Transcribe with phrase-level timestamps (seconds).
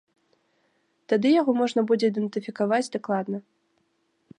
[1.13, 3.37] Тады яго можна будзе ідэнтыфікаваць дакладна.